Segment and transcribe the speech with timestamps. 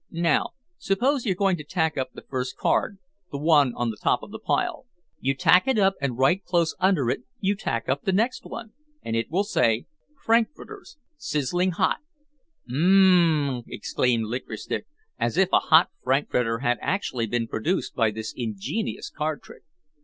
[0.09, 4.31] Now, suppose you're going to tack up the first card—the one on the top of
[4.31, 4.87] the pile.
[5.19, 8.73] You tack it up and right close under it you tack up the next one,
[9.03, 9.85] and it will say:
[10.25, 11.97] FRANKFURTERS SIZZLING HOT
[12.69, 14.87] ⇾ "Mmm—mm!" exclaimed Licorice Stick,
[15.19, 19.61] as if a hot frankfurter had actually been produced by this ingenious card trick.